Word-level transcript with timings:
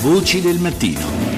Voci 0.00 0.40
del 0.40 0.58
mattino. 0.58 1.29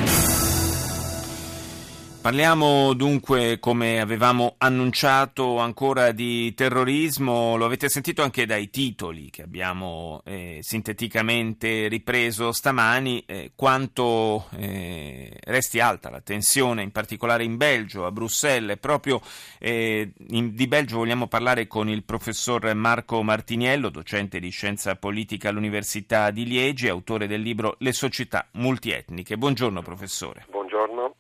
Parliamo 2.23 2.93
dunque, 2.93 3.59
come 3.59 4.01
avevamo 4.01 4.55
annunciato, 4.59 5.59
ancora 5.59 6.13
di 6.13 6.55
terrorismo. 6.55 7.57
Lo 7.57 7.65
avete 7.65 7.89
sentito 7.89 8.23
anche 8.23 8.47
dai 8.47 8.71
titoli 8.71 9.29
che 9.29 9.43
abbiamo 9.43 10.23
eh, 10.25 10.61
sinteticamente 10.63 11.89
ripreso 11.89 12.53
stamani, 12.53 13.25
eh, 13.27 13.51
quanto 13.57 14.47
eh, 14.57 15.37
resti 15.47 15.81
alta 15.81 16.11
la 16.11 16.21
tensione, 16.21 16.85
in 16.85 16.93
particolare 16.93 17.43
in 17.43 17.57
Belgio, 17.57 18.07
a 18.07 18.13
Bruxelles. 18.13 18.79
Proprio 18.79 19.21
eh, 19.59 20.13
in, 20.29 20.55
di 20.55 20.69
Belgio 20.69 20.99
vogliamo 20.99 21.27
parlare 21.27 21.67
con 21.67 21.89
il 21.89 22.05
professor 22.05 22.73
Marco 22.73 23.21
Martiniello, 23.25 23.89
docente 23.89 24.39
di 24.39 24.51
scienza 24.51 24.95
politica 24.95 25.49
all'Università 25.49 26.31
di 26.31 26.45
Liegi, 26.45 26.87
autore 26.87 27.27
del 27.27 27.43
libro 27.43 27.75
Le 27.81 27.93
società 27.93 28.47
multietniche. 28.53 29.37
Buongiorno 29.37 29.83
professore. 29.83 30.47
Buongiorno. 30.49 31.17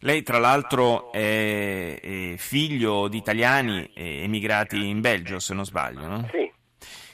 Lei 0.00 0.22
tra 0.22 0.38
l'altro 0.38 1.12
è, 1.12 2.34
figlio 2.36 3.08
di 3.08 3.16
italiani 3.16 3.90
emigrati 3.94 4.88
in 4.88 5.00
Belgio, 5.00 5.38
se 5.38 5.54
non 5.54 5.64
sbaglio, 5.64 6.06
no? 6.06 6.28
Sì. 6.30 6.52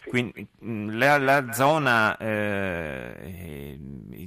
Quindi 0.08 0.46
la, 0.96 1.16
la 1.18 1.52
zona 1.52 2.16
eh, 2.16 3.78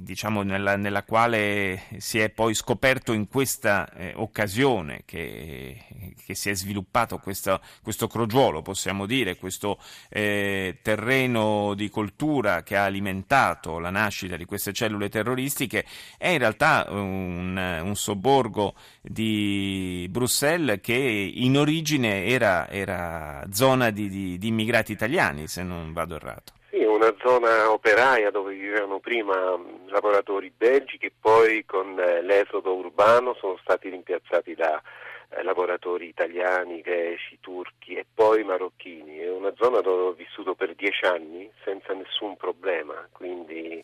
diciamo 0.06 0.42
nella, 0.42 0.76
nella, 0.76 1.02
quale 1.02 1.82
si 1.98 2.18
è 2.18 2.30
poi 2.30 2.54
scoperto 2.54 3.12
in 3.12 3.28
questa 3.28 3.92
eh, 3.92 4.12
occasione 4.14 5.02
che, 5.04 6.14
che, 6.24 6.34
si 6.34 6.48
è 6.48 6.54
sviluppato 6.54 7.18
questo, 7.18 7.60
questo 7.82 8.06
crogiolo, 8.06 8.62
possiamo 8.62 9.04
dire, 9.04 9.36
questo 9.36 9.78
eh, 10.08 10.78
terreno 10.82 11.74
di 11.74 11.90
coltura 11.90 12.62
che 12.62 12.76
ha 12.76 12.84
alimentato 12.84 13.78
la 13.78 13.90
nascita 13.90 14.36
di 14.36 14.44
queste 14.44 14.72
cellule 14.72 15.08
terroristiche, 15.08 15.84
è 16.16 16.28
in 16.28 16.38
realtà 16.38 16.86
un, 16.88 17.56
un 17.82 17.96
sobborgo 17.96 18.74
di 19.02 20.06
Bruxelles 20.10 20.78
che 20.80 20.94
in 20.94 21.58
origine 21.58 22.24
era, 22.24 22.68
era 22.68 23.44
zona 23.50 23.90
di, 23.90 24.08
di, 24.08 24.38
di 24.38 24.48
immigrati 24.48 24.92
italiani, 24.92 25.48
se 25.48 25.62
non 25.66 25.92
vado 25.92 26.14
errato. 26.14 26.54
Sì, 26.70 26.82
una 26.84 27.14
zona 27.20 27.70
operaia 27.70 28.30
dove 28.30 28.54
vivevano 28.54 28.98
prima 28.98 29.58
lavoratori 29.86 30.52
belgi 30.54 30.98
che 30.98 31.12
poi 31.18 31.64
con 31.64 31.98
eh, 31.98 32.22
l'esodo 32.22 32.74
urbano 32.74 33.34
sono 33.34 33.56
stati 33.62 33.88
rimpiazzati 33.88 34.54
da 34.54 34.82
eh, 35.30 35.42
lavoratori 35.42 36.06
italiani, 36.06 36.80
greci, 36.80 37.38
turchi 37.40 37.94
e 37.94 38.04
poi 38.12 38.44
marocchini. 38.44 39.18
È 39.18 39.30
una 39.30 39.52
zona 39.56 39.80
dove 39.80 40.02
ho 40.02 40.12
vissuto 40.12 40.54
per 40.54 40.74
dieci 40.74 41.04
anni 41.04 41.50
senza 41.64 41.92
nessun 41.94 42.36
problema, 42.36 43.08
quindi 43.12 43.82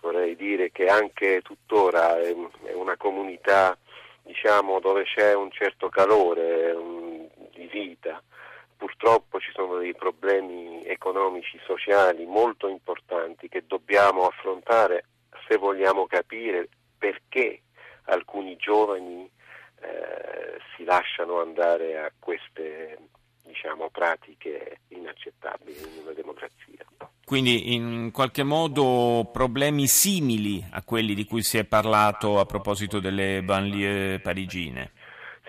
vorrei 0.00 0.36
dire 0.36 0.70
che 0.70 0.86
anche 0.86 1.40
tuttora 1.40 2.20
è 2.20 2.34
una 2.74 2.96
comunità 2.96 3.76
diciamo, 4.22 4.80
dove 4.80 5.04
c'è 5.04 5.34
un 5.34 5.50
certo 5.50 5.88
calore 5.88 6.72
un, 6.72 7.26
di 7.54 7.66
vita 7.72 8.22
purtroppo 8.84 9.40
ci 9.40 9.50
sono 9.54 9.73
dei 9.84 9.94
problemi 9.94 10.82
economici, 10.86 11.60
sociali 11.66 12.24
molto 12.24 12.68
importanti 12.68 13.48
che 13.48 13.64
dobbiamo 13.66 14.26
affrontare 14.26 15.04
se 15.46 15.58
vogliamo 15.58 16.06
capire 16.06 16.68
perché 16.96 17.60
alcuni 18.04 18.56
giovani 18.56 19.30
eh, 19.82 20.58
si 20.74 20.84
lasciano 20.84 21.42
andare 21.42 21.98
a 21.98 22.10
queste 22.18 22.98
diciamo, 23.44 23.90
pratiche 23.90 24.80
inaccettabili 24.88 25.78
in 25.78 26.02
una 26.02 26.12
democrazia. 26.12 26.82
Quindi 27.26 27.74
in 27.74 28.10
qualche 28.10 28.42
modo 28.42 29.28
problemi 29.30 29.86
simili 29.86 30.64
a 30.72 30.82
quelli 30.82 31.14
di 31.14 31.24
cui 31.24 31.42
si 31.42 31.58
è 31.58 31.64
parlato 31.64 32.38
a 32.38 32.46
proposito 32.46 33.00
delle 33.00 33.42
banlieue 33.42 34.18
parigine. 34.20 34.92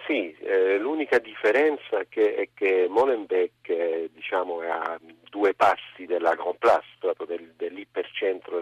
Sì, 0.05 0.35
eh, 0.39 0.77
l'unica 0.77 1.17
differenza 1.17 2.03
che 2.07 2.35
è 2.35 2.49
che 2.53 2.85
Molenbeek 2.87 3.67
eh, 3.69 4.09
diciamo, 4.13 4.61
è 4.61 4.67
a 4.67 4.99
due 5.29 5.55
passi 5.55 6.05
della 6.05 6.35
Grand 6.35 6.57
Place, 6.57 6.85
proprio 6.99 7.25
del, 7.25 7.53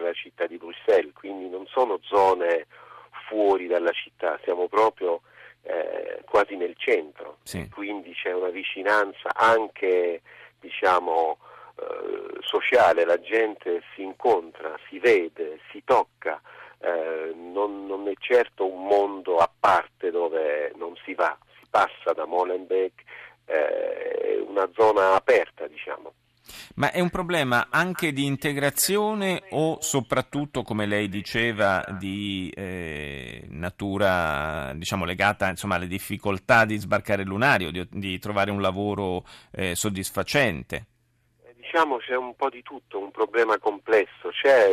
della 0.04 0.14
città 0.14 0.46
di 0.46 0.58
Bruxelles, 0.58 1.14
quindi 1.14 1.50
non 1.50 1.66
sono 1.68 2.00
zone 2.02 2.68
fuori 3.28 3.68
dalla 3.68 3.92
città, 3.92 4.40
siamo 4.44 4.68
proprio 4.68 5.22
eh, 5.64 6.22
quasi 6.26 6.56
nel 6.56 6.76
centro, 6.78 7.38
sì. 7.44 7.70
quindi 7.70 8.14
c'è 8.14 8.34
una 8.34 8.50
vicinanza 8.50 9.34
anche 9.34 10.22
diciamo, 10.60 11.38
eh, 11.76 12.38
sociale, 12.42 13.06
la 13.06 13.20
gente 13.20 13.82
si 13.96 14.04
incontra, 14.04 14.78
si 14.90 15.00
vede, 15.00 15.60
si 15.72 15.82
tocca. 15.84 16.42
Eh, 16.80 17.34
non, 17.34 17.86
non, 17.86 18.10
è 18.10 18.14
certo 18.20 18.70
un 18.70 18.86
mondo 18.86 19.38
a 19.38 19.50
parte 19.58 20.12
dove 20.12 20.74
non 20.76 20.94
si 21.06 21.14
va, 21.14 21.38
si 21.58 21.66
passa 21.70 22.12
da 22.14 22.26
Molenbeek, 22.26 23.04
è 23.46 23.54
eh, 23.54 24.46
una 24.46 24.70
zona 24.76 25.14
aperta 25.14 25.66
diciamo. 25.68 26.14
Ma 26.76 26.92
è 26.92 27.00
un 27.00 27.10
problema 27.10 27.68
anche 27.70 28.12
di 28.12 28.26
integrazione 28.26 29.44
o 29.52 29.78
soprattutto, 29.82 30.64
come 30.64 30.86
lei 30.86 31.08
diceva, 31.08 31.84
di 31.98 32.52
eh, 32.56 33.46
natura 33.50 34.74
diciamo, 34.76 35.06
legata 35.06 35.50
insomma, 35.50 35.76
alle 35.76 35.88
difficoltà 35.88 36.66
di 36.66 36.78
sbarcare 36.78 37.22
il 37.22 37.28
lunario, 37.28 37.72
di, 37.72 37.88
di 37.90 38.20
trovare 38.20 38.52
un 38.52 38.62
lavoro 38.62 39.24
eh, 39.52 39.76
soddisfacente? 39.76 40.86
Diciamo 41.56 41.98
c'è 41.98 42.16
un 42.16 42.36
po' 42.36 42.50
di 42.50 42.62
tutto, 42.62 43.00
un 43.00 43.12
problema 43.12 43.58
complesso, 43.58 44.30
c'è 44.30 44.72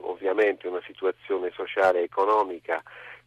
ovviamente 0.00 0.68
una 0.68 0.82
situazione 0.86 1.50
sociale 1.54 2.00
e 2.00 2.04
economica 2.04 2.82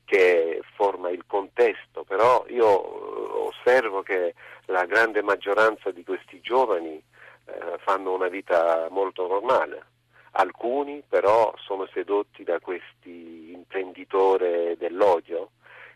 che 0.05 0.61
forma 0.75 1.09
il 1.09 1.23
contesto, 1.25 2.03
però 2.03 2.45
io 2.49 2.67
eh, 2.67 3.47
osservo 3.47 4.01
che 4.01 4.33
la 4.65 4.85
grande 4.85 5.21
maggioranza 5.21 5.91
di 5.91 6.03
questi 6.03 6.39
giovani 6.41 7.01
eh, 7.53 7.77
fanno 7.79 8.13
una 8.13 8.27
vita 8.27 8.87
molto 8.89 9.27
normale. 9.27 9.85
Alcuni 10.33 11.03
però 11.07 11.53
sono 11.57 11.87
sedotti 11.93 12.43
da 12.43 12.59
questi 12.59 13.51
imprenditori 13.51 14.77
dell'odio 14.77 15.51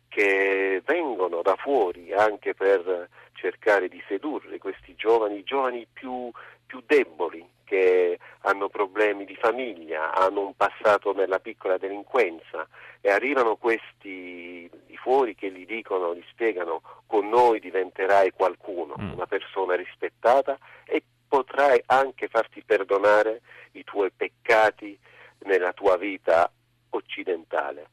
che 0.10 0.82
vengono 0.86 1.42
da 1.42 1.56
fuori 1.56 2.14
anche 2.14 2.54
per 2.54 3.10
cercare 3.34 3.88
di 3.88 4.02
sedurre 4.08 4.58
questi 4.58 4.96
giovani, 4.96 5.38
i 5.38 5.44
giovani 5.44 5.88
più, 5.92 6.30
più 6.66 6.82
deboli, 6.86 7.46
che 7.66 8.18
hanno 8.42 8.70
problemi 8.70 9.26
di 9.26 9.36
famiglia, 9.36 10.14
hanno 10.14 10.46
un 10.46 10.56
passato 10.56 11.14
nella 11.14 11.40
piccola 11.40 11.78
delinquenza 11.78 12.66
e 13.02 13.10
arrivano 13.10 13.58
questi 13.58 14.70
di 14.86 14.96
fuori 14.96 15.36
che 15.36 15.52
gli 15.52 15.66
dicono, 15.66 16.16
gli 16.16 16.24
spiegano 16.30 16.82
con 17.06 17.28
noi 17.28 17.60
diventerai 17.60 18.32
qualcuno, 18.32 18.96
mm. 19.00 19.12
una 19.14 19.26
persona 19.26 19.76
rispettata 19.76 20.58
e 20.86 21.04
potrai 21.28 21.82
anche 21.88 22.28
farti 22.28 22.64
perdonare 22.64 23.42
i 23.72 23.84
tuoi 23.84 24.12
peccati 24.12 24.98
nella 25.40 25.74
tua 25.74 25.98
vita 25.98 26.52
occidentale. 26.90 27.90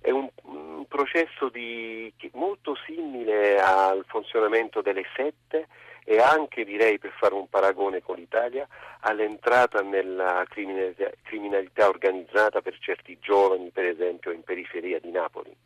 È 0.00 0.10
un, 0.10 0.28
un 0.42 0.86
processo 0.86 1.48
di, 1.48 2.12
molto 2.32 2.76
simile 2.86 3.58
al 3.58 4.04
funzionamento 4.06 4.82
delle 4.82 5.04
sette 5.16 5.66
e 6.04 6.18
anche 6.18 6.64
direi 6.64 6.98
per 6.98 7.12
fare 7.18 7.32
un 7.34 7.48
paragone 7.48 8.02
con 8.02 8.16
l'Italia 8.16 8.68
all'entrata 9.00 9.80
nella 9.80 10.44
criminalità, 10.48 11.10
criminalità 11.22 11.88
organizzata 11.88 12.60
per 12.60 12.76
certi 12.78 13.18
giovani, 13.18 13.70
per 13.70 13.86
esempio 13.86 14.30
in 14.30 14.42
periferia 14.42 14.98
di 15.00 15.10
Napoli. 15.10 15.56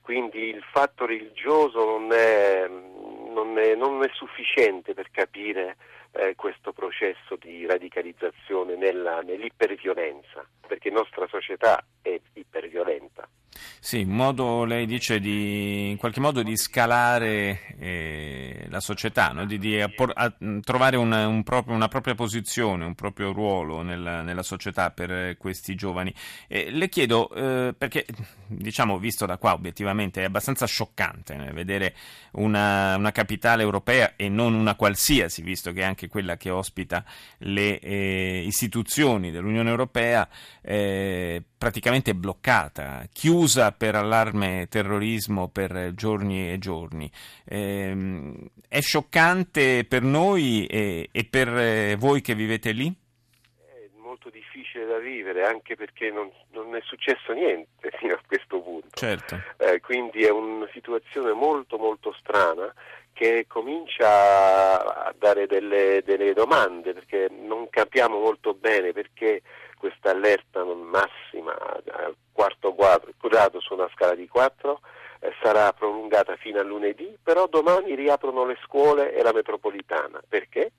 Quindi 0.00 0.48
il 0.50 0.62
fatto 0.72 1.06
religioso 1.06 1.84
non 1.84 2.12
è, 2.12 2.66
non 2.68 3.58
è, 3.58 3.74
non 3.74 4.02
è 4.02 4.10
sufficiente 4.12 4.94
per 4.94 5.10
capire 5.10 5.76
eh, 6.16 6.34
questo 6.34 6.72
processo 6.72 7.36
di 7.36 7.66
radicalizzazione 7.66 8.76
nella, 8.76 9.20
nell'iperviolenza, 9.20 10.46
perché 10.66 10.90
nostra 10.90 11.26
società 11.26 11.84
è 12.02 12.18
iperviolenta. 12.34 13.28
Sì, 13.80 14.02
un 14.02 14.14
modo, 14.14 14.64
lei 14.64 14.86
dice, 14.86 15.20
di, 15.20 15.90
in 15.90 15.96
qualche 15.96 16.20
modo 16.20 16.42
di 16.42 16.56
scalare 16.56 17.76
eh, 17.78 18.66
la 18.68 18.80
società, 18.80 19.32
no? 19.32 19.46
di, 19.46 19.58
di 19.58 19.80
appor- 19.80 20.14
trovare 20.62 20.96
una, 20.96 21.26
un 21.26 21.42
proprio, 21.42 21.74
una, 21.74 21.88
propria 21.88 22.14
posizione, 22.14 22.84
un 22.84 22.94
proprio 22.94 23.32
ruolo 23.32 23.82
nella, 23.82 24.22
nella 24.22 24.42
società 24.42 24.90
per 24.90 25.36
questi 25.36 25.74
giovani. 25.74 26.12
Eh, 26.48 26.70
le 26.70 26.88
chiedo, 26.88 27.30
eh, 27.32 27.74
perché 27.76 28.06
diciamo, 28.46 28.98
visto 28.98 29.26
da 29.26 29.36
qua 29.38 29.52
obiettivamente 29.52 30.22
è 30.22 30.24
abbastanza 30.24 30.66
scioccante 30.66 31.34
eh, 31.34 31.52
vedere 31.52 31.94
una, 32.32 32.96
una, 32.96 33.12
capitale 33.12 33.62
europea 33.62 34.14
e 34.16 34.28
non 34.28 34.54
una 34.54 34.74
qualsiasi, 34.74 35.42
visto 35.42 35.72
che 35.72 35.80
è 35.80 35.84
anche 35.84 36.08
quella 36.08 36.36
che 36.36 36.50
ospita 36.50 37.04
le 37.38 37.78
eh, 37.78 38.42
istituzioni 38.44 39.30
dell'Unione 39.30 39.70
Europea, 39.70 40.28
eh, 40.62 41.42
praticamente 41.58 42.14
bloccata, 42.14 43.04
chiusa 43.12 43.72
per 43.72 43.94
allarme 43.94 44.66
terrorismo 44.68 45.48
per 45.48 45.92
giorni 45.94 46.52
e 46.52 46.58
giorni. 46.58 47.10
Eh, 47.44 48.32
è 48.68 48.80
scioccante 48.80 49.84
per 49.84 50.02
noi 50.02 50.66
e, 50.66 51.08
e 51.10 51.24
per 51.24 51.48
eh, 51.48 51.96
voi 51.96 52.20
che 52.20 52.34
vivete 52.34 52.72
lì? 52.72 52.94
È 53.56 53.88
molto 53.96 54.28
difficile 54.28 54.84
da 54.84 54.98
vivere 54.98 55.44
anche 55.46 55.76
perché 55.76 56.10
non, 56.10 56.30
non 56.50 56.74
è 56.76 56.80
successo 56.82 57.32
niente 57.32 57.90
fino 57.98 58.14
a 58.14 58.20
questo 58.26 58.60
punto. 58.60 58.88
Certo. 58.92 59.40
Eh, 59.58 59.80
quindi 59.80 60.24
è 60.24 60.30
una 60.30 60.68
situazione 60.72 61.32
molto 61.32 61.78
molto 61.78 62.14
strana 62.18 62.72
che 63.16 63.46
comincia 63.48 65.06
a 65.06 65.14
dare 65.18 65.46
delle, 65.46 66.02
delle 66.04 66.34
domande 66.34 66.92
perché 66.92 67.30
non 67.30 67.70
capiamo 67.70 68.18
molto 68.18 68.52
bene 68.52 68.92
perché 68.92 69.40
questa 69.78 70.10
allerta 70.10 70.64
massima 70.64 71.56
al 71.56 72.14
quarto 72.32 72.74
grado 73.36 73.60
su 73.60 73.74
una 73.74 73.88
scala 73.92 74.14
di 74.14 74.26
4 74.26 74.80
eh, 75.20 75.32
sarà 75.42 75.72
prolungata 75.72 76.36
fino 76.36 76.60
a 76.60 76.62
lunedì, 76.62 77.16
però 77.22 77.46
domani 77.46 77.94
riaprono 77.94 78.44
le 78.44 78.58
scuole 78.62 79.14
e 79.14 79.22
la 79.22 79.32
metropolitana. 79.32 80.22
Perché? 80.26 80.72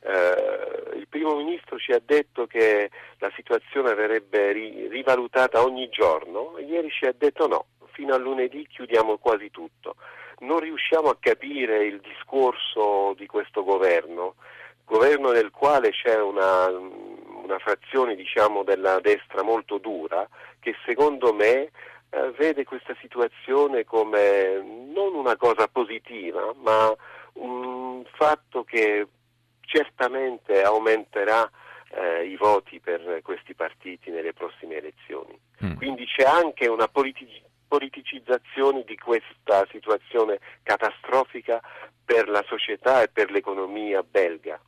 Eh, 0.00 0.96
il 0.96 1.08
primo 1.08 1.34
ministro 1.36 1.78
ci 1.78 1.92
ha 1.92 2.00
detto 2.04 2.46
che 2.46 2.90
la 3.18 3.30
situazione 3.34 3.94
verrebbe 3.94 4.52
ri- 4.52 4.88
rivalutata 4.88 5.62
ogni 5.62 5.88
giorno, 5.88 6.58
ieri 6.58 6.90
ci 6.90 7.06
ha 7.06 7.14
detto 7.16 7.46
no, 7.46 7.66
fino 7.92 8.14
a 8.14 8.18
lunedì 8.18 8.66
chiudiamo 8.66 9.18
quasi 9.18 9.50
tutto. 9.50 9.96
Non 10.38 10.60
riusciamo 10.60 11.08
a 11.08 11.16
capire 11.18 11.84
il 11.84 12.00
discorso 12.00 13.14
di 13.16 13.26
questo 13.26 13.64
governo, 13.64 14.34
governo 14.86 15.32
nel 15.32 15.50
quale 15.50 15.90
c'è 15.90 16.18
una, 16.18 16.68
una 16.68 17.58
frazione 17.58 18.14
diciamo, 18.14 18.62
della 18.62 19.00
destra 19.00 19.42
molto 19.42 19.78
dura 19.78 20.26
che 20.60 20.74
secondo 20.86 21.34
me 21.34 21.70
eh, 22.10 22.30
vede 22.38 22.64
questa 22.64 22.96
situazione 23.00 23.84
come 23.84 24.62
non 24.94 25.14
una 25.14 25.36
cosa 25.36 25.68
positiva, 25.68 26.54
ma 26.56 26.94
un 27.34 28.04
fatto 28.14 28.64
che 28.64 29.06
certamente 29.60 30.62
aumenterà 30.62 31.50
eh, 31.90 32.24
i 32.24 32.36
voti 32.36 32.80
per 32.80 33.20
questi 33.22 33.54
partiti 33.54 34.10
nelle 34.10 34.32
prossime 34.32 34.76
elezioni. 34.76 35.38
Mm. 35.64 35.76
Quindi 35.76 36.06
c'è 36.06 36.24
anche 36.24 36.66
una 36.68 36.88
politic- 36.88 37.42
politicizzazione 37.68 38.84
di 38.84 38.96
questa 38.96 39.66
situazione 39.70 40.38
catastrofica 40.62 41.60
per 42.04 42.28
la 42.28 42.44
società 42.46 43.02
e 43.02 43.08
per 43.08 43.30
l'economia 43.30 44.02
belga. 44.02 44.60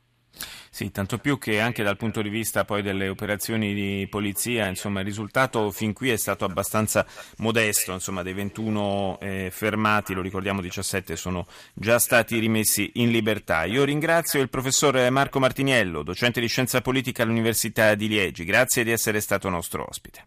Sì, 0.69 0.91
tanto 0.91 1.17
più 1.17 1.37
che 1.37 1.59
anche 1.59 1.83
dal 1.83 1.97
punto 1.97 2.21
di 2.21 2.29
vista 2.29 2.63
poi 2.63 2.81
delle 2.81 3.09
operazioni 3.09 3.73
di 3.73 4.07
polizia, 4.09 4.67
insomma, 4.67 4.99
il 4.99 5.05
risultato 5.05 5.71
fin 5.71 5.93
qui 5.93 6.09
è 6.09 6.15
stato 6.15 6.45
abbastanza 6.45 7.05
modesto, 7.37 7.91
insomma, 7.91 8.23
dei 8.23 8.33
21 8.33 9.17
eh, 9.19 9.49
fermati, 9.51 10.13
lo 10.13 10.21
ricordiamo 10.21 10.61
17 10.61 11.15
sono 11.15 11.47
già 11.73 11.99
stati 11.99 12.39
rimessi 12.39 12.91
in 12.95 13.11
libertà. 13.11 13.65
Io 13.65 13.83
ringrazio 13.83 14.41
il 14.41 14.49
professor 14.49 15.09
Marco 15.09 15.39
Martiniello, 15.39 16.03
docente 16.03 16.39
di 16.39 16.47
scienza 16.47 16.81
politica 16.81 17.23
all'Università 17.23 17.95
di 17.95 18.07
Liegi, 18.07 18.45
grazie 18.45 18.83
di 18.83 18.91
essere 18.91 19.19
stato 19.19 19.49
nostro 19.49 19.85
ospite. 19.87 20.25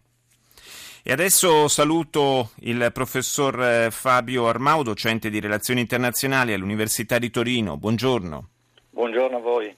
E 1.05 1.11
adesso 1.11 1.67
saluto 1.67 2.51
il 2.61 2.91
professor 2.93 3.61
eh, 3.61 3.91
Fabio 3.91 4.47
Armau, 4.47 4.83
docente 4.83 5.29
di 5.29 5.39
relazioni 5.41 5.81
internazionali 5.81 6.53
all'Università 6.53 7.17
di 7.19 7.29
Torino. 7.29 7.75
Buongiorno. 7.75 8.49
Buongiorno 8.89 9.37
a 9.37 9.39
voi. 9.41 9.75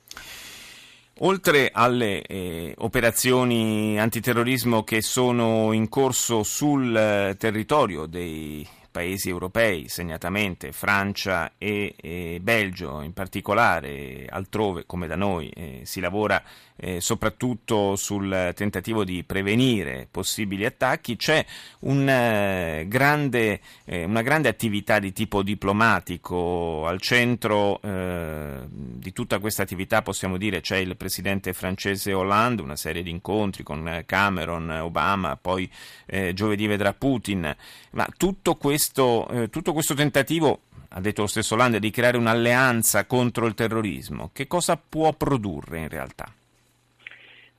Oltre 1.19 1.69
alle 1.71 2.21
eh, 2.23 2.73
operazioni 2.79 3.97
antiterrorismo 3.97 4.83
che 4.83 5.01
sono 5.01 5.71
in 5.71 5.87
corso 5.87 6.43
sul 6.43 6.93
eh, 6.93 7.35
territorio 7.37 8.05
dei 8.05 8.67
paesi 8.95 9.27
europei, 9.27 9.89
segnatamente 9.89 10.71
Francia 10.71 11.51
e, 11.57 11.95
e 11.99 12.39
Belgio 12.41 13.01
in 13.01 13.11
particolare, 13.11 14.25
altrove 14.29 14.85
come 14.85 15.05
da 15.05 15.17
noi 15.17 15.49
eh, 15.49 15.81
si 15.83 15.99
lavora 15.99 16.41
eh, 16.77 16.99
soprattutto 16.99 17.95
sul 17.95 18.51
tentativo 18.53 19.03
di 19.03 19.23
prevenire 19.23 20.07
possibili 20.09 20.65
attacchi, 20.65 21.15
c'è 21.15 21.45
un, 21.79 22.07
eh, 22.07 22.85
grande, 22.87 23.61
eh, 23.85 24.03
una 24.03 24.21
grande 24.21 24.49
attività 24.49 24.99
di 24.99 25.13
tipo 25.13 25.41
diplomatico. 25.41 26.85
Al 26.85 26.99
centro 26.99 27.81
eh, 27.81 28.59
di 28.69 29.13
tutta 29.13 29.39
questa 29.39 29.63
attività 29.63 30.01
possiamo 30.01 30.37
dire 30.37 30.61
c'è 30.61 30.77
il 30.77 30.95
presidente 30.97 31.53
francese 31.53 32.13
Hollande, 32.13 32.61
una 32.61 32.75
serie 32.75 33.03
di 33.03 33.09
incontri 33.09 33.63
con 33.63 34.03
Cameron, 34.05 34.69
Obama, 34.69 35.37
poi 35.37 35.69
eh, 36.05 36.33
giovedì 36.33 36.67
vedrà 36.67 36.93
Putin, 36.93 37.55
ma 37.91 38.07
tutto 38.17 38.55
questo, 38.55 38.84
eh, 38.93 39.49
tutto 39.49 39.73
questo 39.73 39.93
tentativo 39.93 40.61
ha 40.89 41.01
detto 41.01 41.21
lo 41.21 41.27
stesso 41.27 41.55
Hollande, 41.55 41.79
di 41.79 41.91
creare 41.91 42.17
un'alleanza 42.17 43.05
contro 43.05 43.45
il 43.47 43.53
terrorismo, 43.53 44.29
che 44.31 44.47
cosa 44.47 44.77
può 44.77 45.11
produrre 45.11 45.79
in 45.79 45.89
realtà? 45.89 46.31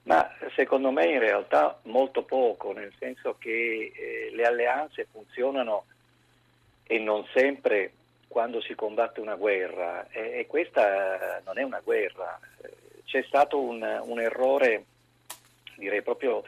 Ma 0.04 0.30
secondo 0.54 0.90
me 0.90 1.06
in 1.06 1.18
realtà 1.18 1.78
molto 1.82 2.22
poco, 2.22 2.72
nel 2.72 2.92
senso 2.98 3.36
che 3.38 3.92
eh, 3.94 4.34
le 4.34 4.44
alleanze 4.44 5.06
funzionano 5.10 5.84
e 6.84 6.98
non 6.98 7.26
sempre 7.34 7.92
quando 8.28 8.60
si 8.60 8.74
combatte 8.74 9.20
una 9.20 9.34
guerra 9.34 10.06
e, 10.10 10.38
e 10.38 10.46
questa 10.46 11.42
non 11.44 11.58
è 11.58 11.62
una 11.62 11.80
guerra. 11.82 12.38
C'è 13.04 13.22
stato 13.26 13.60
un, 13.60 13.82
un 14.04 14.20
errore, 14.20 14.84
direi 15.76 16.02
proprio 16.02 16.42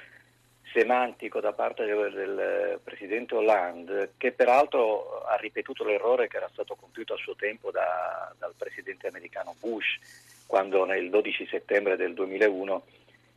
semantico 0.73 1.41
da 1.41 1.53
parte 1.53 1.85
del, 1.85 2.13
del, 2.13 2.81
presidente 2.83 3.35
Hollande, 3.35 4.13
che 4.17 4.33
peraltro 4.33 5.25
ha 5.25 5.37
ripetuto 5.37 5.85
l'errore 5.85 6.29
che 6.29 6.37
era 6.37 6.49
stato 6.53 6.75
compiuto 6.75 7.15
a 7.15 7.19
suo 7.19 7.35
tempo 7.35 7.71
da, 7.71 8.33
dal 8.39 8.55
presidente 8.57 9.07
americano 9.07 9.55
Bush, 9.59 9.99
quando 10.47 10.85
nel 10.85 11.11
12 11.11 11.47
settembre 11.47 11.97
del 11.97 12.15
2001 12.15 12.83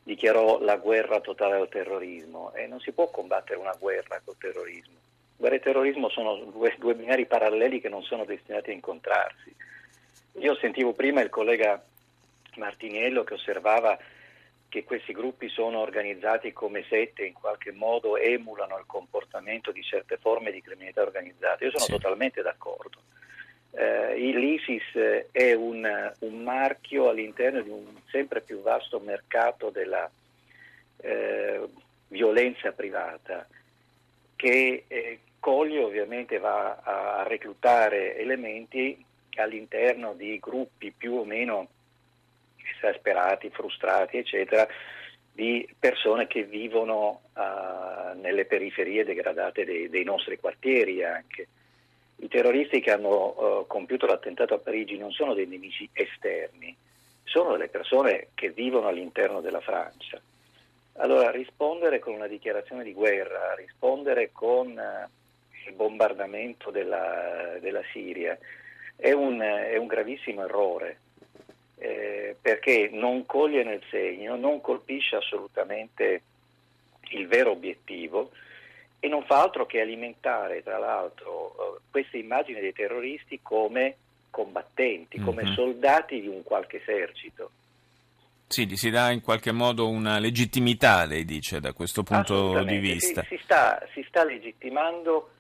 dichiarò 0.04 0.60
la 0.62 0.78
guerra 0.78 1.20
totale 1.20 1.56
al 1.56 1.70
terrorismo 1.70 2.52
e 2.54 2.68
non 2.68 2.80
si 2.80 2.92
può 2.92 3.10
combattere 3.10 3.60
una 3.60 3.76
guerra 3.78 4.22
col 4.24 4.38
terrorismo. 4.38 4.96
Guerra 5.38 5.56
e 5.56 5.60
terrorismo 5.60 6.10
sono 6.10 6.36
due, 6.36 6.76
due 6.78 6.96
binari 6.96 7.26
paralleli 7.26 7.82
che 7.82 7.90
non 7.90 8.04
sono 8.04 8.26
destinati 8.26 8.70
a 8.70 8.74
incontrarsi. 8.74 9.54
Io 10.40 10.56
sentivo 10.56 10.94
prima 10.94 11.22
il 11.22 11.30
collega 11.30 11.84
Martiniello 12.56 13.24
che 13.24 13.34
osservava 13.36 13.98
che 14.72 14.86
questi 14.86 15.12
gruppi 15.12 15.50
sono 15.50 15.80
organizzati 15.80 16.54
come 16.54 16.86
sette, 16.88 17.26
in 17.26 17.34
qualche 17.34 17.74
modo 17.74 18.16
emulano 18.16 18.78
il 18.78 18.86
comportamento 18.86 19.74
di 19.74 19.84
certe 19.84 20.16
forme 20.16 20.52
di 20.52 20.62
criminalità 20.62 21.02
organizzata. 21.02 21.66
Io 21.66 21.72
sono 21.72 21.84
sì. 21.84 21.92
totalmente 21.92 22.42
d'accordo 22.42 23.00
eh, 23.72 24.16
l'ISIS 24.16 25.28
è 25.32 25.54
un, 25.54 26.14
un, 26.20 26.44
marchio 26.44 27.10
all'interno 27.10 27.62
di 27.62 27.70
un 27.70 27.86
sempre 28.10 28.42
più 28.42 28.62
vasto 28.62 29.00
mercato 29.00 29.70
della 29.70 30.10
eh, 30.98 31.68
violenza 32.08 32.72
privata 32.74 33.48
che 34.36 34.84
eh, 34.88 35.20
coglie 35.40 35.84
ovviamente 35.84 36.38
va 36.38 36.80
a 36.84 37.24
reclutare 37.24 38.18
elementi 38.18 39.04
all'interno 39.36 40.14
di 40.14 40.38
gruppi 40.40 40.92
più 40.92 41.14
o 41.14 41.24
meno 41.24 41.68
esasperati, 42.76 43.50
frustrati, 43.50 44.18
eccetera, 44.18 44.68
di 45.34 45.68
persone 45.80 46.28
che 46.28 46.44
vivono 46.44 47.22
uh, 47.34 48.20
nelle 48.20 48.46
periferie 48.46 49.06
degradate 49.06 49.66
dei, 49.66 49.90
dei 49.90 50.04
nostri 50.04 50.38
quartieri 50.38 51.04
anche. 51.04 51.48
I 52.18 52.28
terroristi 52.28 52.82
che 52.82 52.92
hanno 52.92 53.10
uh, 53.10 53.68
compiuto 53.68 54.06
l'attentato 54.06 54.54
a 54.54 54.60
Parigi 54.60 54.98
non 54.98 55.12
sono 55.12 55.34
dei 55.34 55.48
nemici 55.48 55.90
esterni, 55.94 56.76
sono 57.24 57.52
delle 57.54 57.70
persone 57.70 58.28
che 58.36 58.50
vivono 58.50 58.88
all'interno 58.88 59.42
della 59.42 59.62
Francia. 59.62 60.22
Allora 60.96 61.32
rispondere 61.32 62.00
con 62.00 62.14
una 62.14 62.28
dichiarazione 62.28 62.84
di 62.84 62.94
guerra, 62.94 63.56
rispondere 63.56 64.32
con 64.32 64.68
uh, 64.68 65.10
il 65.68 65.74
bombardamento 65.74 66.72
della, 66.72 67.58
della 67.60 67.82
Siria 67.92 68.38
è 68.96 69.12
un, 69.12 69.40
è 69.40 69.78
un, 69.78 69.88
gravissimo 69.88 70.44
errore 70.44 71.00
eh, 71.82 72.36
perché 72.40 72.90
non 72.92 73.26
coglie 73.26 73.64
nel 73.64 73.82
segno, 73.90 74.36
non 74.36 74.62
colpisce 74.62 75.16
assolutamente 75.16 76.22
il 77.10 77.28
vero 77.28 77.52
obiettivo 77.52 78.30
e 79.00 79.08
non 79.08 79.24
fa 79.24 79.42
altro 79.42 79.66
che 79.66 79.82
alimentare, 79.82 80.62
tra 80.62 80.78
l'altro, 80.78 81.56
eh, 81.56 81.80
queste 81.90 82.20
immagini 82.20 82.60
dei 82.60 82.72
terroristi 82.72 83.40
come 83.42 83.96
combattenti, 84.30 85.18
mm-hmm. 85.18 85.26
come 85.26 85.54
soldati 85.56 86.22
di 86.22 86.28
un 86.28 86.44
qualche 86.44 86.80
esercito. 86.82 87.50
Sì, 88.46 88.68
gli 88.68 88.76
si 88.76 88.92
dà 88.92 89.10
in 89.10 89.22
qualche 89.22 89.52
modo 89.52 89.90
una 89.90 90.20
legittimità, 90.20 91.06
lei 91.06 91.26
dice, 91.26 91.60
da 91.60 91.74
questo 91.74 92.04
punto 92.04 92.64
di 92.64 92.78
vista. 92.78 93.22
Si, 93.24 93.38
si, 93.38 93.42
sta, 93.44 93.82
si 93.94 94.06
sta, 94.08 94.24
legittimando 94.24 95.32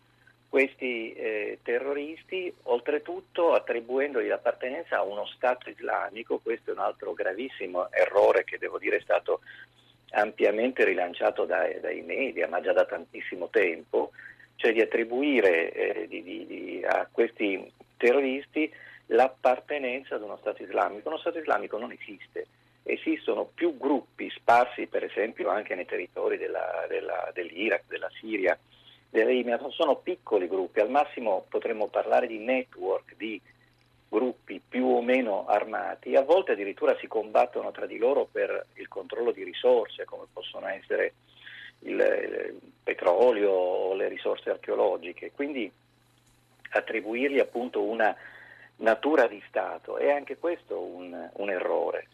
questi 0.52 1.14
eh, 1.14 1.60
terroristi, 1.64 2.54
oltretutto 2.64 3.54
attribuendogli 3.54 4.28
l'appartenenza 4.28 4.98
a 4.98 5.04
uno 5.04 5.26
Stato 5.26 5.70
islamico, 5.70 6.40
questo 6.40 6.72
è 6.72 6.74
un 6.74 6.82
altro 6.82 7.14
gravissimo 7.14 7.90
errore 7.90 8.44
che 8.44 8.58
devo 8.58 8.78
dire 8.78 8.98
è 8.98 9.02
stato 9.02 9.40
ampiamente 10.10 10.84
rilanciato 10.84 11.46
dai, 11.46 11.80
dai, 11.80 12.02
media, 12.02 12.50
ma 12.50 12.60
già 12.60 12.74
da 12.74 12.84
tantissimo 12.84 13.48
tempo, 13.48 14.12
cioè 14.58 14.74
di 14.74 14.82
attribuire 14.82 15.72
eh, 15.72 16.08
di, 16.10 16.22
di, 16.22 16.46
di, 16.46 16.84
a 16.86 17.08
questi 17.10 17.72
terroristi 17.96 18.70
l'appartenenza 19.06 20.16
ad 20.16 20.22
uno 20.24 20.36
Stato 20.36 20.64
islamico. 20.64 21.08
Uno 21.08 21.18
Stato 21.18 21.40
islamico 21.40 21.78
non 21.78 21.94
esiste, 21.94 22.48
esistono 22.84 23.46
più 23.46 23.78
gruppi 23.78 24.30
sparsi 24.30 24.88
per 24.88 25.06
esempio 25.06 25.48
anche 25.48 25.76
nei 25.76 25.86
territori 25.86 26.36
della, 26.36 26.86
della, 26.90 27.32
dell'Iraq, 27.34 27.84
della 27.88 28.12
Siria, 28.20 28.60
Libia, 29.12 29.60
sono 29.70 29.98
piccoli 29.98 30.48
gruppi, 30.48 30.80
al 30.80 30.90
massimo 30.90 31.46
potremmo 31.50 31.88
parlare 31.88 32.28
di 32.28 32.38
network, 32.38 33.16
di 33.18 33.40
gruppi 34.08 34.62
più 34.66 34.88
o 34.88 35.02
meno 35.02 35.46
armati, 35.48 36.16
a 36.16 36.22
volte 36.22 36.54
addirittura 36.54 36.98
si 37.00 37.08
combattono 37.08 37.72
tra 37.72 37.86
di 37.86 37.98
loro 37.98 38.28
per 38.30 38.68
il 38.74 38.88
controllo 38.88 39.32
di 39.32 39.44
risorse 39.44 40.06
come 40.06 40.26
possono 40.32 40.68
essere 40.68 41.14
il, 41.80 41.98
il 42.00 42.60
petrolio 42.84 43.52
o 43.52 43.94
le 43.94 44.10
risorse 44.10 44.50
archeologiche, 44.50 45.32
quindi 45.32 45.72
attribuirgli 46.72 47.40
appunto 47.40 47.82
una 47.84 48.16
natura 48.78 49.28
di 49.28 49.42
Stato 49.48 49.98
è 49.98 50.12
anche 50.12 50.38
questo 50.38 50.80
un, 50.80 51.30
un 51.34 51.50
errore. 51.50 52.08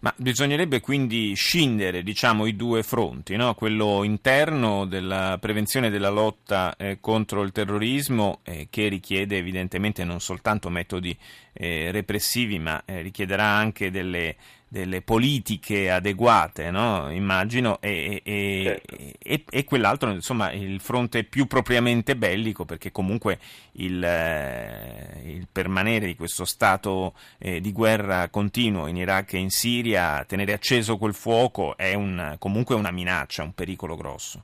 Ma 0.00 0.12
bisognerebbe 0.16 0.80
quindi 0.80 1.34
scindere 1.34 2.02
diciamo, 2.02 2.46
i 2.46 2.56
due 2.56 2.82
fronti, 2.82 3.36
no? 3.36 3.54
quello 3.54 4.02
interno 4.04 4.86
della 4.86 5.38
prevenzione 5.40 5.90
della 5.90 6.10
lotta 6.10 6.74
eh, 6.76 6.98
contro 7.00 7.42
il 7.42 7.52
terrorismo, 7.52 8.40
eh, 8.42 8.68
che 8.70 8.88
richiede 8.88 9.36
evidentemente 9.36 10.04
non 10.04 10.20
soltanto 10.20 10.68
metodi 10.70 11.16
eh, 11.52 11.90
repressivi, 11.90 12.58
ma 12.58 12.82
eh, 12.84 13.02
richiederà 13.02 13.44
anche 13.44 13.90
delle 13.90 14.36
delle 14.74 15.02
politiche 15.02 15.88
adeguate, 15.88 16.72
no? 16.72 17.08
immagino, 17.12 17.80
e, 17.80 18.20
e, 18.24 18.62
certo. 18.64 18.96
e, 19.22 19.44
e, 19.48 19.62
quell'altro, 19.62 20.10
insomma, 20.10 20.50
il 20.50 20.80
fronte 20.80 21.22
più 21.22 21.46
propriamente 21.46 22.16
bellico, 22.16 22.64
perché 22.64 22.90
comunque 22.90 23.38
il, 23.74 24.02
eh, 24.02 25.20
il 25.26 25.46
permanere 25.50 26.06
di 26.06 26.16
questo 26.16 26.44
stato 26.44 27.14
eh, 27.38 27.60
di 27.60 27.70
guerra 27.70 28.28
continuo 28.30 28.88
in 28.88 28.96
Iraq 28.96 29.34
e 29.34 29.38
in 29.38 29.50
Siria, 29.50 29.83
tenere 30.26 30.52
acceso 30.52 30.96
quel 30.96 31.14
fuoco 31.14 31.76
è 31.76 31.94
un, 31.94 32.36
comunque 32.38 32.74
una 32.74 32.90
minaccia, 32.90 33.42
un 33.42 33.52
pericolo 33.52 33.96
grosso. 33.96 34.42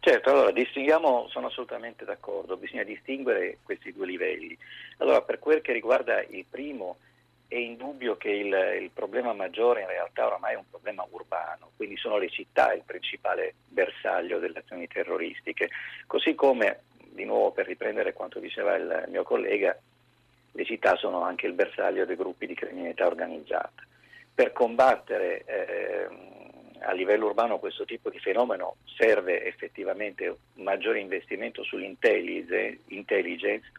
Certo, 0.00 0.30
allora 0.30 0.52
distinguiamo, 0.52 1.26
sono 1.30 1.48
assolutamente 1.48 2.04
d'accordo, 2.04 2.56
bisogna 2.56 2.84
distinguere 2.84 3.58
questi 3.64 3.92
due 3.92 4.06
livelli. 4.06 4.56
Allora, 4.98 5.20
per 5.22 5.40
quel 5.40 5.60
che 5.62 5.72
riguarda 5.72 6.22
il 6.22 6.44
primo, 6.48 6.98
è 7.48 7.56
indubbio 7.56 8.16
che 8.16 8.30
il, 8.30 8.80
il, 8.80 8.90
problema 8.92 9.32
maggiore 9.32 9.82
in 9.82 9.88
realtà 9.88 10.26
oramai 10.26 10.54
è 10.54 10.56
un 10.56 10.68
problema 10.68 11.06
urbano, 11.08 11.70
quindi 11.76 11.96
sono 11.96 12.18
le 12.18 12.28
città 12.28 12.72
il 12.72 12.82
principale 12.84 13.54
bersaglio 13.68 14.38
delle 14.38 14.58
azioni 14.58 14.88
terroristiche, 14.88 15.70
così 16.06 16.34
come, 16.34 16.80
di 17.10 17.24
nuovo 17.24 17.52
per 17.52 17.66
riprendere 17.66 18.12
quanto 18.12 18.40
diceva 18.40 18.74
il 18.74 19.04
mio 19.08 19.22
collega, 19.22 19.76
le 20.52 20.64
città 20.64 20.96
sono 20.96 21.22
anche 21.22 21.46
il 21.46 21.52
bersaglio 21.52 22.04
dei 22.04 22.16
gruppi 22.16 22.46
di 22.46 22.54
criminalità 22.54 23.06
organizzata. 23.06 23.84
Per 24.36 24.52
combattere 24.52 25.44
eh, 25.46 26.08
a 26.80 26.92
livello 26.92 27.28
urbano 27.28 27.58
questo 27.58 27.86
tipo 27.86 28.10
di 28.10 28.18
fenomeno 28.18 28.76
serve 28.84 29.42
effettivamente 29.44 30.28
un 30.28 30.62
maggiore 30.62 31.00
investimento 31.00 31.64
sull'intelligence, 31.64 33.72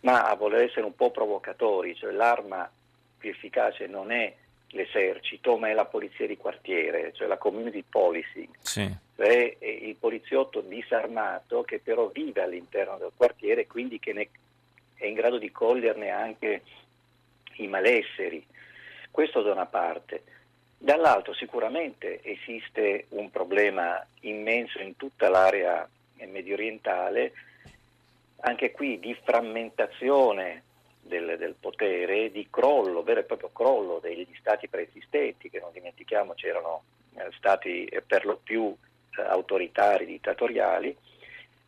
ma 0.00 0.24
a 0.24 0.34
voler 0.34 0.64
essere 0.64 0.84
un 0.84 0.96
po' 0.96 1.12
provocatori, 1.12 1.94
cioè 1.94 2.10
l'arma 2.10 2.68
più 3.16 3.30
efficace 3.30 3.86
non 3.86 4.10
è 4.10 4.34
l'esercito, 4.70 5.56
ma 5.56 5.68
è 5.68 5.72
la 5.72 5.84
polizia 5.84 6.26
di 6.26 6.36
quartiere, 6.36 7.12
cioè 7.12 7.28
la 7.28 7.38
community 7.38 7.84
policing, 7.88 8.56
sì. 8.58 8.92
cioè 9.14 9.56
il 9.60 9.94
poliziotto 9.94 10.62
disarmato 10.62 11.62
che 11.62 11.78
però 11.78 12.08
vive 12.08 12.42
all'interno 12.42 12.96
del 12.96 13.12
quartiere 13.14 13.60
e 13.60 13.66
quindi 13.68 14.00
che 14.00 14.12
ne, 14.12 14.28
è 14.94 15.06
in 15.06 15.14
grado 15.14 15.38
di 15.38 15.52
coglierne 15.52 16.10
anche 16.10 16.62
i 17.58 17.68
malesseri. 17.68 18.44
Questo 19.12 19.42
da 19.42 19.52
una 19.52 19.66
parte. 19.66 20.22
Dall'altro 20.78 21.34
sicuramente 21.34 22.20
esiste 22.24 23.04
un 23.10 23.30
problema 23.30 24.04
immenso 24.20 24.80
in 24.80 24.96
tutta 24.96 25.28
l'area 25.28 25.86
medio 26.26 26.54
orientale, 26.54 27.32
anche 28.40 28.70
qui 28.70 28.98
di 28.98 29.14
frammentazione 29.22 30.62
del, 31.02 31.36
del, 31.36 31.54
potere, 31.60 32.30
di 32.30 32.48
crollo, 32.48 33.02
vero 33.02 33.20
e 33.20 33.24
proprio 33.24 33.50
crollo 33.52 33.98
degli 34.00 34.26
stati 34.38 34.66
preesistenti, 34.66 35.50
che 35.50 35.60
non 35.60 35.72
dimentichiamoci 35.72 36.46
erano 36.46 36.82
eh, 37.16 37.28
stati 37.36 37.86
per 38.06 38.24
lo 38.24 38.40
più 38.42 38.74
eh, 39.18 39.22
autoritari, 39.22 40.06
dittatoriali, 40.06 40.96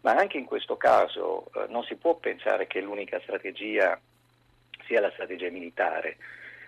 ma 0.00 0.14
anche 0.14 0.38
in 0.38 0.46
questo 0.46 0.78
caso 0.78 1.50
eh, 1.54 1.66
non 1.68 1.84
si 1.84 1.96
può 1.96 2.14
pensare 2.14 2.66
che 2.66 2.80
l'unica 2.80 3.20
strategia 3.20 4.00
sia 4.86 5.00
la 5.00 5.10
strategia 5.10 5.50
militare, 5.50 6.16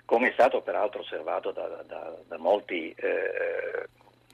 come 0.07 0.31
è 0.31 0.33
stato 0.33 0.63
peraltro 0.63 1.01
osservato 1.01 1.51
da, 1.51 1.67
da, 1.87 2.17
da 2.27 2.39
molti 2.39 2.95
eh, 2.97 3.89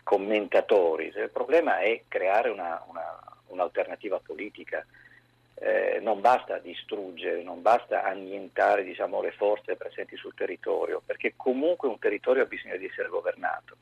commentatori. 0.04 1.06
Il 1.06 1.30
problema 1.32 1.78
è 1.78 2.02
creare 2.06 2.50
una, 2.50 2.84
una, 2.86 3.18
un'alternativa 3.48 4.20
politica 4.24 4.86
eh, 5.54 6.00
non 6.02 6.20
basta 6.20 6.58
distruggere, 6.58 7.42
non 7.42 7.62
basta 7.62 8.04
annientare 8.04 8.84
diciamo, 8.84 9.22
le 9.22 9.30
forze 9.30 9.76
presenti 9.76 10.16
sul 10.16 10.34
territorio, 10.34 11.00
perché 11.04 11.34
comunque 11.36 11.88
un 11.88 11.98
territorio 11.98 12.42
ha 12.42 12.46
bisogno 12.46 12.76
di 12.76 12.86
essere 12.86 13.08
governato. 13.08 13.76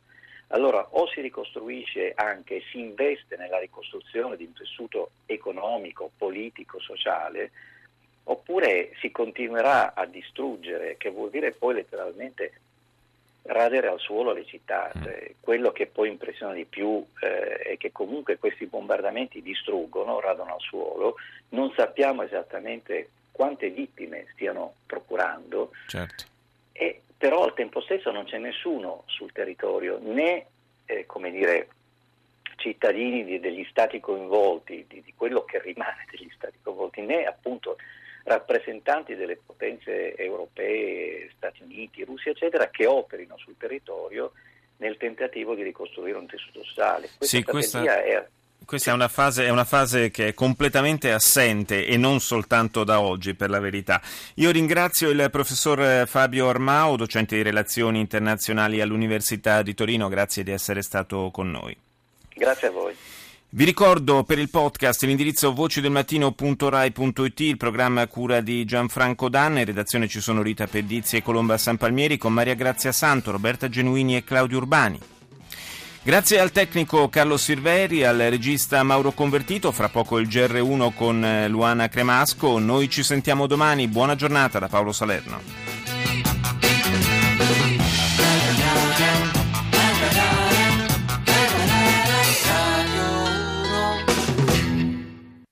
Allora 0.48 0.86
o 0.90 1.08
si 1.08 1.20
ricostruisce 1.20 2.12
anche, 2.14 2.62
si 2.70 2.80
investe 2.80 3.36
nella 3.36 3.58
ricostruzione 3.58 4.36
di 4.36 4.44
un 4.44 4.52
tessuto 4.52 5.12
economico, 5.26 6.10
politico, 6.16 6.78
sociale, 6.80 7.50
oppure 8.24 8.92
si 9.00 9.10
continuerà 9.10 9.94
a 9.94 10.06
distruggere, 10.06 10.96
che 10.96 11.10
vuol 11.10 11.30
dire 11.30 11.52
poi 11.52 11.74
letteralmente 11.74 12.52
radere 13.42 13.88
al 13.88 13.98
suolo 13.98 14.32
le 14.32 14.44
città. 14.44 14.92
Mm. 14.96 15.02
Cioè, 15.02 15.34
quello 15.40 15.72
che 15.72 15.86
poi 15.86 16.08
impressiona 16.08 16.52
di 16.52 16.64
più 16.64 17.04
eh, 17.20 17.58
è 17.58 17.76
che 17.76 17.92
comunque 17.92 18.38
questi 18.38 18.66
bombardamenti 18.66 19.42
distruggono, 19.42 20.20
radono 20.20 20.54
al 20.54 20.60
suolo, 20.60 21.16
non 21.50 21.72
sappiamo 21.74 22.22
esattamente 22.22 23.10
quante 23.32 23.70
vittime 23.70 24.26
stiano 24.32 24.74
procurando, 24.86 25.70
certo. 25.86 26.24
e, 26.72 27.00
però 27.16 27.44
al 27.44 27.54
tempo 27.54 27.80
stesso 27.80 28.10
non 28.10 28.24
c'è 28.24 28.38
nessuno 28.38 29.04
sul 29.06 29.32
territorio, 29.32 29.98
né 30.02 30.46
eh, 30.84 31.06
come 31.06 31.30
dire, 31.30 31.68
cittadini 32.56 33.24
di, 33.24 33.40
degli 33.40 33.66
stati 33.70 33.98
coinvolti, 34.00 34.84
di, 34.86 35.02
di 35.02 35.14
quello 35.16 35.44
che 35.44 35.60
rimane 35.60 36.04
degli 36.10 36.30
stati 36.34 36.58
coinvolti, 36.62 37.00
né 37.00 37.24
appunto 37.24 37.76
rappresentanti 38.24 39.14
delle 39.14 39.38
potenze 39.44 40.14
europee, 40.16 41.30
Stati 41.36 41.62
Uniti, 41.62 42.04
Russia, 42.04 42.30
eccetera, 42.30 42.68
che 42.68 42.86
operino 42.86 43.36
sul 43.38 43.56
territorio 43.58 44.32
nel 44.78 44.96
tentativo 44.96 45.54
di 45.54 45.62
ricostruire 45.62 46.18
un 46.18 46.26
tessuto 46.26 46.62
sociale. 46.64 47.08
Questa 47.16 47.36
sì, 47.36 47.42
questa... 47.42 47.82
è 47.82 48.26
questa 48.64 48.92
è 48.92 48.94
una, 48.94 49.08
fase, 49.08 49.46
è 49.46 49.48
una, 49.48 49.64
fase, 49.64 50.10
che 50.10 50.28
è 50.28 50.34
completamente 50.34 51.10
assente 51.10 51.86
e 51.86 51.96
non 51.96 52.20
soltanto 52.20 52.84
da 52.84 53.00
oggi, 53.00 53.34
per 53.34 53.50
la 53.50 53.58
verità. 53.58 54.00
Io 54.36 54.52
ringrazio 54.52 55.08
il 55.08 55.28
professor 55.30 56.06
Fabio 56.06 56.48
Armao, 56.48 56.94
docente 56.94 57.34
di 57.34 57.42
relazioni 57.42 57.98
internazionali 57.98 58.80
all'Università 58.80 59.62
di 59.62 59.74
Torino, 59.74 60.08
grazie 60.08 60.44
di 60.44 60.52
essere 60.52 60.82
stato 60.82 61.30
con 61.32 61.50
noi. 61.50 61.76
Grazie 62.32 62.68
a 62.68 62.70
voi. 62.70 62.96
Vi 63.52 63.64
ricordo 63.64 64.22
per 64.22 64.38
il 64.38 64.48
podcast 64.48 65.02
l'indirizzo 65.02 65.52
vocidelmattino.rai.it, 65.52 67.40
il 67.40 67.56
programma 67.56 68.06
cura 68.06 68.40
di 68.40 68.64
Gianfranco 68.64 69.28
Danna, 69.28 69.58
in 69.58 69.64
redazione 69.64 70.06
ci 70.06 70.20
sono 70.20 70.40
Rita 70.40 70.68
Pedizzi 70.68 71.16
e 71.16 71.22
Colomba 71.22 71.58
Sanpalmieri 71.58 72.16
con 72.16 72.32
Maria 72.32 72.54
Grazia 72.54 72.92
Santo, 72.92 73.32
Roberta 73.32 73.68
Genuini 73.68 74.14
e 74.14 74.22
Claudio 74.22 74.58
Urbani. 74.58 75.00
Grazie 76.00 76.38
al 76.38 76.52
tecnico 76.52 77.08
Carlo 77.08 77.36
Silveri, 77.36 78.04
al 78.04 78.18
regista 78.18 78.84
Mauro 78.84 79.10
Convertito, 79.10 79.72
fra 79.72 79.88
poco 79.88 80.20
il 80.20 80.28
GR1 80.28 80.94
con 80.94 81.46
Luana 81.48 81.88
Cremasco, 81.88 82.60
noi 82.60 82.88
ci 82.88 83.02
sentiamo 83.02 83.48
domani, 83.48 83.88
buona 83.88 84.14
giornata 84.14 84.60
da 84.60 84.68
Paolo 84.68 84.92
Salerno. 84.92 85.59